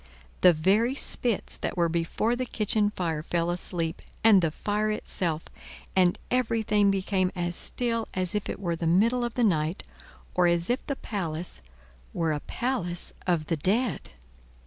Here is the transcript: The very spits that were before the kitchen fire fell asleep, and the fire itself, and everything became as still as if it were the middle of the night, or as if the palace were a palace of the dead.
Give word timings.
The 0.41 0.51
very 0.51 0.95
spits 0.95 1.57
that 1.57 1.77
were 1.77 1.87
before 1.87 2.35
the 2.35 2.47
kitchen 2.47 2.89
fire 2.89 3.21
fell 3.21 3.51
asleep, 3.51 4.01
and 4.23 4.41
the 4.41 4.49
fire 4.49 4.89
itself, 4.89 5.43
and 5.95 6.17
everything 6.31 6.89
became 6.89 7.31
as 7.35 7.55
still 7.55 8.07
as 8.15 8.33
if 8.33 8.49
it 8.49 8.59
were 8.59 8.75
the 8.75 8.87
middle 8.87 9.23
of 9.23 9.35
the 9.35 9.43
night, 9.43 9.83
or 10.33 10.47
as 10.47 10.71
if 10.71 10.83
the 10.87 10.95
palace 10.95 11.61
were 12.15 12.31
a 12.33 12.39
palace 12.39 13.13
of 13.27 13.45
the 13.45 13.57
dead. 13.57 14.09